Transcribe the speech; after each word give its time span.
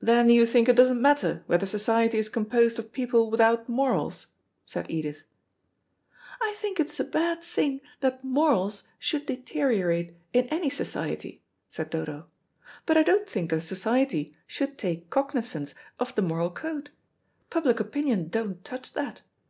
"Then 0.00 0.30
you 0.30 0.46
think 0.46 0.66
it 0.66 0.76
doesn't 0.76 1.02
matter 1.02 1.42
whether 1.46 1.66
society 1.66 2.16
is 2.16 2.30
composed 2.30 2.78
of 2.78 2.90
people 2.90 3.30
without 3.30 3.68
morals?" 3.68 4.28
said 4.64 4.90
Edith. 4.90 5.24
"I 6.40 6.54
think 6.56 6.80
it's 6.80 6.98
a 6.98 7.04
bad 7.04 7.42
thing 7.42 7.82
that 8.00 8.24
morals 8.24 8.84
should 8.98 9.26
deteriorate 9.26 10.14
in 10.32 10.46
any 10.46 10.70
society," 10.70 11.42
said 11.68 11.90
Dodo; 11.90 12.28
"but 12.86 12.96
I 12.96 13.02
don't 13.02 13.28
think 13.28 13.50
that 13.50 13.60
society 13.60 14.34
should 14.46 14.78
take 14.78 15.10
cognisance 15.10 15.74
of 16.00 16.14
the 16.14 16.22
moral 16.22 16.48
code. 16.48 16.88
Public 17.50 17.78
opinion 17.78 18.28
don't 18.28 18.64
touch 18.64 18.94
that. 18.94 19.20